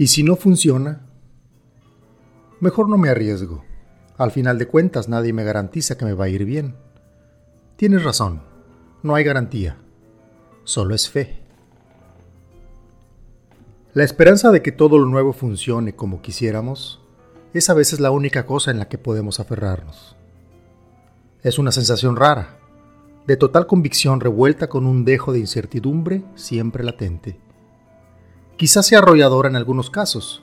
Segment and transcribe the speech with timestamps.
[0.00, 1.02] ¿Y si no funciona?
[2.58, 3.62] Mejor no me arriesgo.
[4.16, 6.74] Al final de cuentas nadie me garantiza que me va a ir bien.
[7.76, 8.40] Tienes razón,
[9.02, 9.76] no hay garantía,
[10.64, 11.42] solo es fe.
[13.92, 17.02] La esperanza de que todo lo nuevo funcione como quisiéramos
[17.52, 20.16] es a veces la única cosa en la que podemos aferrarnos.
[21.42, 22.58] Es una sensación rara,
[23.26, 27.49] de total convicción revuelta con un dejo de incertidumbre siempre latente.
[28.60, 30.42] Quizás sea arrolladora en algunos casos,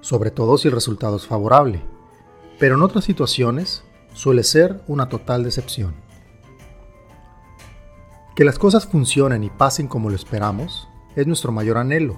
[0.00, 1.84] sobre todo si el resultado es favorable,
[2.58, 5.94] pero en otras situaciones suele ser una total decepción.
[8.34, 12.16] Que las cosas funcionen y pasen como lo esperamos es nuestro mayor anhelo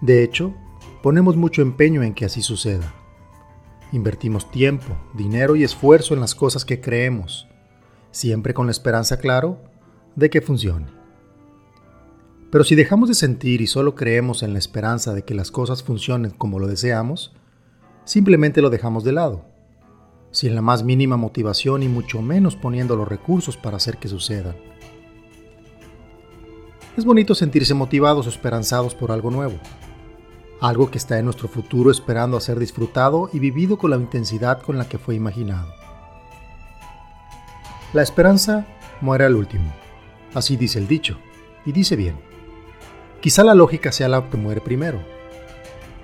[0.00, 0.56] de hecho,
[1.04, 2.92] ponemos mucho empeño en que así suceda.
[3.92, 7.46] Invertimos tiempo, dinero y esfuerzo en las cosas que creemos,
[8.10, 9.62] siempre con la esperanza, claro,
[10.16, 10.99] de que funcione.
[12.50, 15.84] Pero si dejamos de sentir y solo creemos en la esperanza de que las cosas
[15.84, 17.32] funcionen como lo deseamos,
[18.04, 19.44] simplemente lo dejamos de lado,
[20.32, 24.56] sin la más mínima motivación y mucho menos poniendo los recursos para hacer que sucedan.
[26.96, 29.54] Es bonito sentirse motivados o esperanzados por algo nuevo,
[30.60, 34.60] algo que está en nuestro futuro esperando a ser disfrutado y vivido con la intensidad
[34.60, 35.72] con la que fue imaginado.
[37.92, 38.66] La esperanza
[39.00, 39.72] muere al último,
[40.34, 41.16] así dice el dicho,
[41.64, 42.29] y dice bien.
[43.20, 45.00] Quizá la lógica sea la que muere primero,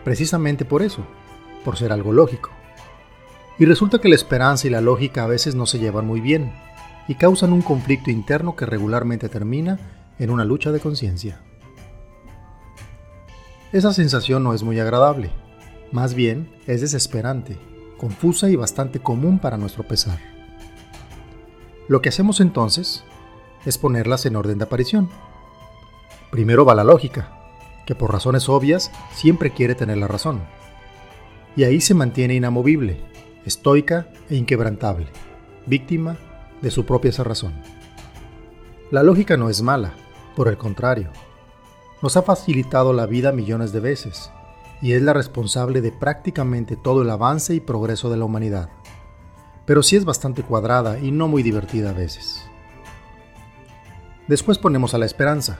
[0.05, 1.06] precisamente por eso,
[1.64, 2.50] por ser algo lógico.
[3.59, 6.53] Y resulta que la esperanza y la lógica a veces no se llevan muy bien
[7.09, 9.78] y causan un conflicto interno que regularmente termina
[10.19, 11.41] en una lucha de conciencia.
[13.72, 15.31] Esa sensación no es muy agradable,
[15.92, 17.59] más bien es desesperante,
[17.97, 20.19] confusa y bastante común para nuestro pesar.
[21.89, 23.05] Lo que hacemos entonces
[23.64, 25.09] es ponerlas en orden de aparición.
[26.30, 27.30] Primero va la lógica,
[27.86, 30.41] que por razones obvias siempre quiere tener la razón.
[31.56, 33.00] Y ahí se mantiene inamovible,
[33.44, 35.06] estoica e inquebrantable,
[35.66, 36.19] víctima
[36.60, 37.54] de su propia razón.
[38.91, 39.94] La lógica no es mala,
[40.34, 41.10] por el contrario,
[42.03, 44.31] nos ha facilitado la vida millones de veces
[44.82, 48.69] y es la responsable de prácticamente todo el avance y progreso de la humanidad.
[49.65, 52.44] Pero sí es bastante cuadrada y no muy divertida a veces.
[54.28, 55.59] Después ponemos a la esperanza,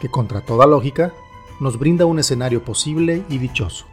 [0.00, 1.12] que contra toda lógica
[1.60, 3.86] nos brinda un escenario posible y dichoso.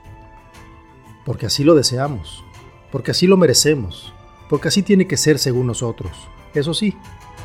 [1.26, 2.44] Porque así lo deseamos,
[2.92, 4.14] porque así lo merecemos,
[4.50, 6.12] porque así tiene que ser según nosotros.
[6.54, 6.96] Eso sí,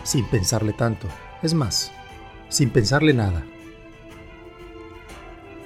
[0.05, 1.07] sin pensarle tanto.
[1.43, 1.93] Es más,
[2.49, 3.45] sin pensarle nada.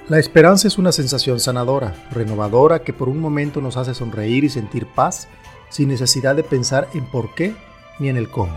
[0.07, 4.49] La esperanza es una sensación sanadora, renovadora, que por un momento nos hace sonreír y
[4.49, 5.27] sentir paz
[5.69, 7.55] sin necesidad de pensar en por qué
[7.99, 8.55] ni en el cómo.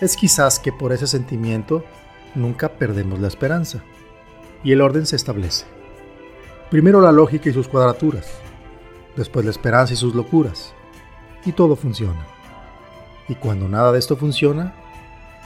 [0.00, 1.84] Es quizás que por ese sentimiento
[2.34, 3.82] nunca perdemos la esperanza
[4.62, 5.66] y el orden se establece.
[6.70, 8.26] Primero la lógica y sus cuadraturas,
[9.16, 10.74] después la esperanza y sus locuras,
[11.44, 12.26] y todo funciona.
[13.28, 14.74] Y cuando nada de esto funciona,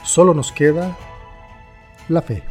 [0.03, 0.97] solo nos queda
[2.07, 2.43] la fe.